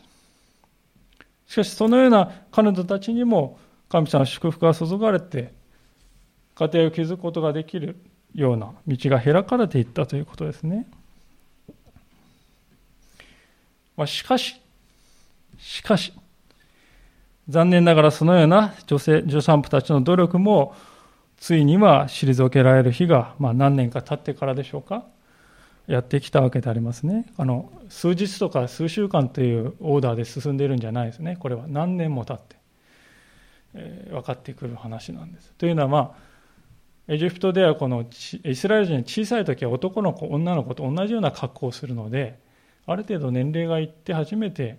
[1.47, 3.61] しかしそのような彼女たちにも
[3.91, 5.53] 神様の祝福が注がれて、
[6.57, 7.97] 家庭を築くことができる
[8.35, 10.87] ような道が開かれていったということですね。
[13.97, 14.61] まあ、しかし、
[15.59, 16.13] しかし、
[17.49, 20.75] 残念ながらそのような女性、助産婦たちの努力も、
[21.39, 25.05] ついには退けられる日が、まあ、何年か経ってからでしょうか、
[25.87, 27.27] やってきたわけでありますね。
[27.37, 31.37] あの数日とか数週間というオーダーで進んでいるんじゃないですね。
[31.41, 32.57] これは何年も経って、
[33.75, 35.53] えー、分かってくる話なんです。
[35.59, 36.30] というのは、まあ、
[37.11, 38.05] エジプトではこの
[38.45, 42.39] イスラエル人小さい時は男の子、女の子と同じような格好をするので、
[42.87, 44.79] ある程度年齢がいって初めて、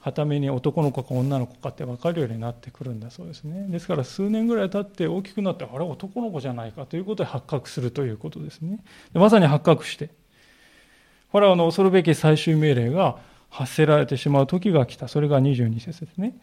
[0.00, 3.66] はために男の子か女の子かって分かるようになってくるんだそうですね。
[3.68, 8.82] ですから数年ぐらい経って大きくなって、あれ男の子じゃないかということで発覚するということですね。
[9.12, 10.08] まさに発覚して、
[11.30, 13.18] ファラオの恐るべき最終命令が
[13.50, 15.08] 発せられてしまう時が来た。
[15.08, 16.38] それが22節ですね。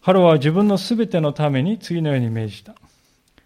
[0.00, 2.74] ハロは自分のすべてのために次のように命じた。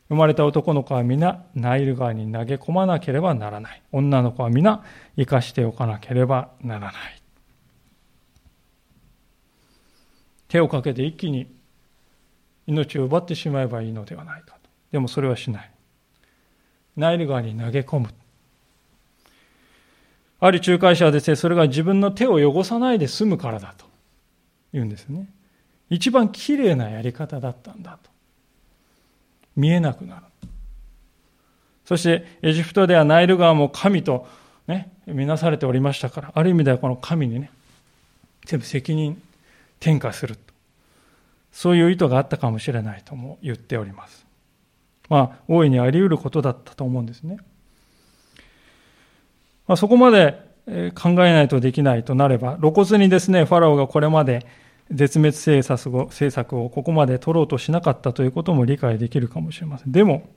[0.08, 3.82] 生まれた男の子は皆ナイル川に投げ込まなければならない。
[3.90, 4.84] 女の子は皆
[5.16, 7.22] 生かしておかなければならない。
[10.48, 11.52] 手をかけて一気に
[12.66, 14.70] 命を奪ってしまえばいいのではないかと。
[14.92, 15.70] でもそれはしない。
[16.96, 18.08] ナイル川に投げ込む。
[20.38, 23.86] ある仲介者はですね、それが自分の手を汚さないで済むからだと
[24.72, 25.28] 言うんですね。
[25.90, 28.10] 一番きれいなやり方だったんだと。
[29.56, 30.22] 見えなくなる。
[31.84, 34.26] そしてエジプトではナイル川も神と
[34.66, 37.50] ね、見なされておりましたから、ある意味ではこの神にね、
[38.44, 39.20] 全部責任
[39.80, 40.42] 転嫁すると。
[41.52, 44.26] そういう意図があったかもしれないとも言っております。
[45.08, 47.38] まあ、大いにあり得ることだったと思うんですね。
[49.66, 50.38] まあ、そこまで
[50.94, 54.44] 考えないとできないとなれば、露骨にですね、ファラオがこれまで
[54.90, 59.92] 絶滅政策をここまで取ろうとしなかったということも理解できるかもしれません。
[59.92, 60.28] でも、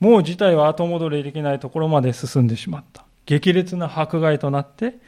[0.00, 3.04] もう事態は後戻りできないところまで進んでしまった。
[3.24, 4.98] 激烈な迫害となって、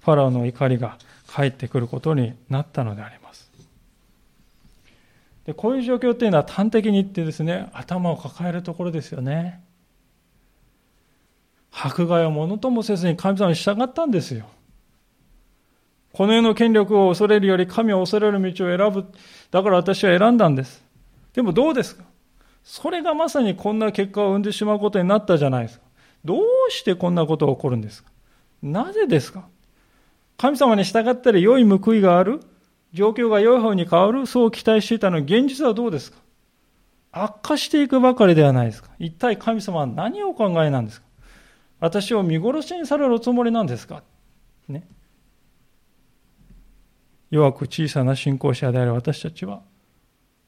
[0.00, 3.50] ファラオの怒りが返ってくることになったのであります。
[5.46, 9.62] でこういう状況っていうのは端的に言ってですね、頭を抱えるところですよね。
[11.72, 14.46] 迫害をものともせずに神様に従ったんですよ。
[16.12, 19.06] この世の権力を恐れるより神を恐れる道を選ぶ。
[19.50, 20.84] だから私は選んだんです。
[21.32, 22.04] でもどうですか？
[22.62, 25.84] それがまさにこんな結果を生んでしまうことになったじゃないですか。
[26.24, 28.10] どうしてこんなことが起こるんですか？
[28.62, 29.48] なぜですか？
[30.36, 32.40] 神様に従ったら良い報いがある？
[32.92, 34.26] 状況が良い方に変わる？
[34.26, 36.18] そう期待していたのに現実はどうですか？
[37.10, 38.90] 悪化していくばかりではないですか。
[38.98, 41.06] 一体神様は何をお考えなんですか？
[41.80, 44.02] 私を見殺しにされるおつもりなんですか？
[44.68, 44.86] ね。
[47.32, 49.62] 弱く小さな信仰者である私たちは、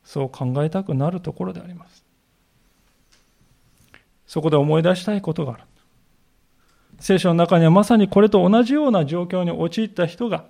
[0.05, 2.05] そう考えたくなるところであります。
[4.27, 5.63] そこで思い出したいことがある。
[7.01, 10.45] 聖書の中にはまさにこれと同じような状況に陥った人が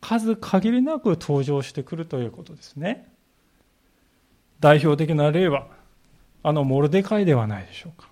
[0.00, 3.12] 数限りなく登場してくるということですね。
[4.60, 5.66] 代表的な例は、
[6.44, 8.08] あのモルデカイではないでしょうか。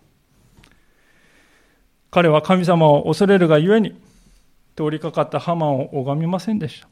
[2.10, 3.92] 彼は神様を恐れるがゆえに、
[4.74, 6.88] 通りかかったハマンを拝みませんでした。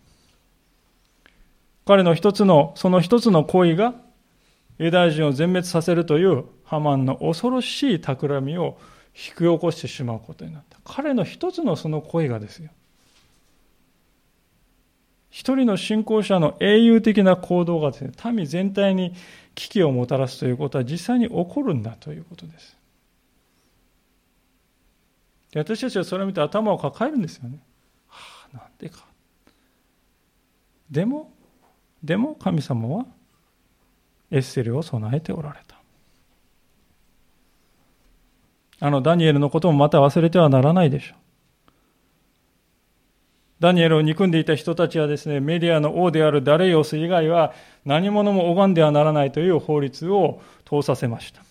[1.87, 3.95] 彼の一つの、その一つの行為が、
[4.79, 8.77] ユダヤ人を全滅させるというハマンの恐ろしい企みを
[9.15, 10.79] 引き起こしてしまうことになった。
[10.85, 12.71] 彼の一つのその行為がですよ。
[15.31, 19.15] 一人の信仰者の英雄的な行動がですね、民全体に
[19.55, 22.77] 危機をもたらすということは実際に起こるんだということです。
[25.53, 27.61] で私たちはそれを見て頭を抱えるんですよね。
[28.09, 29.05] はあ、なんでか。
[30.91, 31.33] でも、
[32.03, 33.07] でも神様は
[34.31, 35.77] エッセルを備えておられた。
[38.79, 41.19] あのダニエルのこともまた忘れてはならないでしょう。
[43.59, 47.55] ダニエルを憎んでいた人たちはですね、メディアの王であるダレイオス以外は
[47.87, 51.43] 何者も拝んではならないという法律を通させました。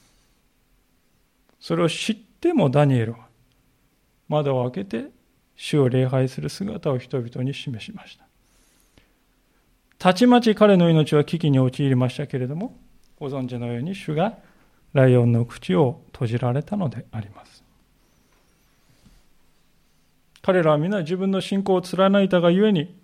[1.59, 3.25] それを知ってもダニエルは
[4.29, 5.09] 窓を開けて
[5.55, 8.24] 主を礼拝する姿を人々に示しました。
[9.97, 12.77] たちまち彼の命は危機に陥りましたけれども、
[13.19, 14.37] ご存知のように主が
[14.93, 17.63] ライオンの口を閉じられたのであります。
[20.41, 22.95] 彼らは皆自分の信仰を貫いたがゆえに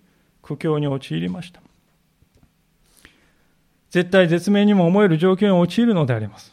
[0.42, 1.60] 苦境に陥りました。
[3.90, 6.52] 絶対絶命にも思える状況に陥るのであります。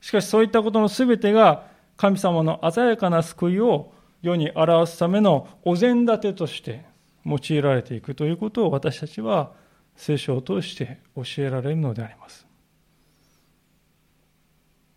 [0.00, 3.92] しかしそういったことの全てが神様の鮮やかな救いを
[4.22, 6.84] 世に表すためのお膳立てとして
[7.24, 9.52] 用いられていくということを私たちは
[9.96, 12.46] 聖書を通して教えられるのであります。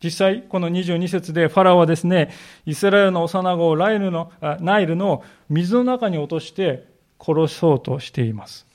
[0.04, 2.32] 実際、この22節でファラオはですね、
[2.66, 6.88] イスラエルの幼子をライルのナイルの水の中に落として
[7.20, 8.66] 殺そうとしています。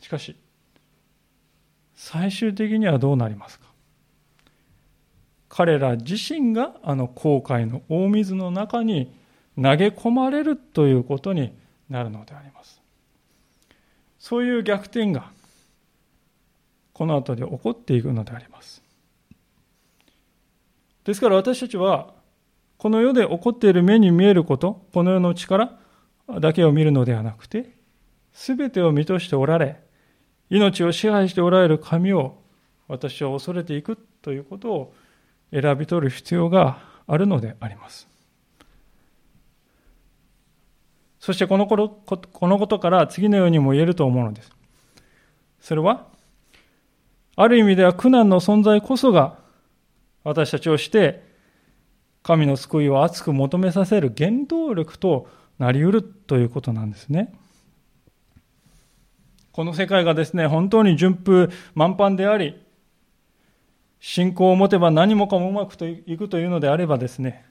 [0.00, 0.36] しかし、
[1.94, 3.66] 最終的にはどうなりますか？
[5.48, 9.10] 彼ら自身があの後悔の大水の中に
[9.56, 11.56] 投げ込まれるということに
[11.88, 12.77] なるのであります。
[14.18, 15.30] そういう逆転が
[16.92, 18.82] この後で起こっていくのであります。
[21.04, 22.12] ですから私たちは
[22.76, 25.78] この世で起こっている目に見えること、この世の力
[26.40, 27.76] だけを見るのではなくて、
[28.32, 29.80] すべてを見としておられ、
[30.50, 32.38] 命を支配しておられる神を
[32.88, 34.94] 私は恐れていくということを
[35.52, 38.07] 選び取る必要があるのであります。
[41.28, 41.76] そしてこのこ
[42.06, 44.50] このことから次のようにも言えると思うのです。
[45.60, 46.06] それは、
[47.36, 49.36] ある意味では苦難の存在こそが
[50.24, 51.22] 私たちをして
[52.22, 57.34] 神の救いを熱く求めさせる原動力となりうるということなんですね。
[59.52, 62.58] この世界がですね、本当に順風満帆であり、
[64.00, 65.74] 信仰を持てば何もかもうまく
[66.06, 67.44] いくというのであればですね、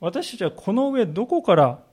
[0.00, 1.86] 私たちはこの上どこから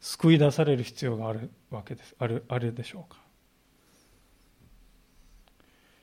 [0.00, 2.14] 救い出される必要があるわけです。
[2.18, 3.20] ある、あるでしょうか。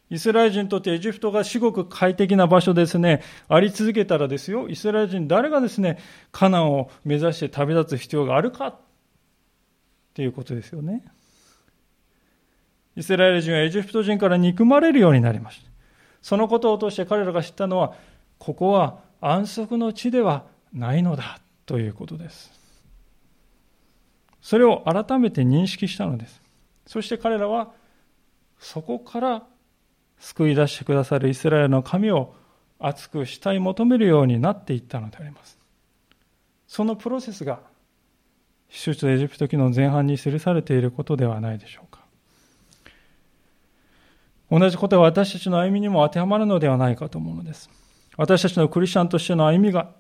[0.10, 6.00] イスラエル人にとってエジプトが至極快適な場所ですね、あり続けたらですよ、イスラエル人誰がですね、
[6.32, 8.76] カナンを目指して旅立つ必要があるかっ
[10.14, 11.04] ていうことですよね。
[12.96, 15.70] イスラエル人はエジプト人から憎まれるようになりました。
[16.22, 17.94] そのことを通して彼らが知ったのは、
[18.40, 22.57] ここは安息の地ではないのだということです。
[24.48, 26.42] それを改めて認識したのです。
[26.86, 27.74] そして彼らは
[28.58, 29.44] そこから
[30.20, 32.34] 救い出してくださるイスラエルの神を
[32.80, 35.60] 熱く慕い求めるようになっていったのであります。
[36.66, 37.60] そのプロセスが、
[38.70, 42.06] 出エジプト記の前半に記されていることではないでしょうか。
[44.50, 47.70] 同じことは私たちの歩みにも当てはまるのではないかと思うのです。
[48.16, 49.92] 私たちのクリスチャンとしての歩みが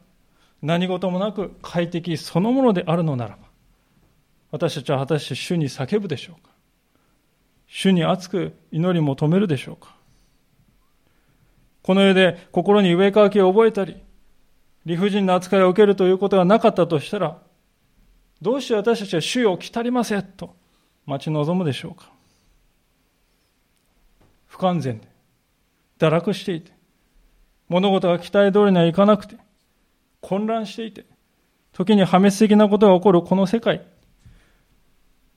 [0.61, 3.46] 何事もなく快適そのものであるのならば、
[4.51, 6.51] 私たちは果たして主に叫ぶでしょうか？
[7.67, 9.95] 主に熱く祈り求めるでしょうか？
[11.81, 13.97] この世で心に上かきを覚えたり、
[14.85, 17.37] 理不尽な扱いを受けるということがなかったとしたら、
[18.41, 20.55] どうして私たちは主よ来たりませんと
[21.05, 22.09] 待ち望むでしょうか？
[24.47, 25.07] 不完全で、
[25.99, 26.71] 堕落していて、
[27.67, 29.35] 物事が期待通りにはいかなくて、
[30.21, 31.05] 混乱していて、
[31.73, 33.85] 時に破滅的なことが起こるこの世界、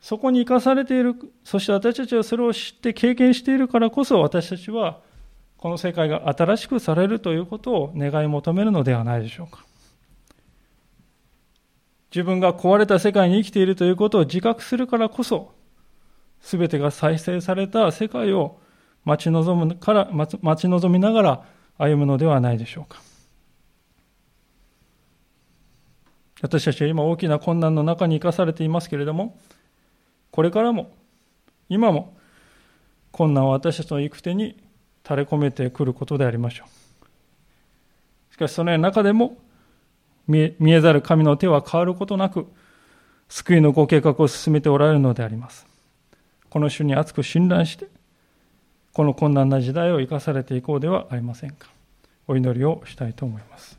[0.00, 5.00] そこに生かされている、そして私たちはそれを知って経験しているからこそ私たちは
[5.58, 9.64] この世界が新しくされるということを願い求めるのではないでしょうか。
[12.10, 15.52] 自分が壊れた世界に生きているということを自覚するからこそ、
[16.40, 18.58] すべてが再生された世界を
[19.04, 21.44] 待ち望むから、待ち望みながら
[21.78, 23.00] 歩むのではないでしょうか。
[26.42, 29.38] 私たちは今大きな困難の中に生かされていますけれども、
[30.40, 30.90] これからも、
[31.68, 32.16] 今も、
[33.12, 34.56] 困難は私たちの行く手に
[35.04, 38.32] 垂れ込めてくることでありましょう。
[38.32, 39.36] しかしその中でも
[40.26, 42.46] 見えざる神の手は変わることなく
[43.28, 45.66] 救いのご計画を進めておられるのであります。
[46.48, 47.88] この主に厚く信頼して
[48.94, 51.68] この困難な時代を生かされていこうではありませんか。
[52.26, 53.78] お祈りをしたいと思います。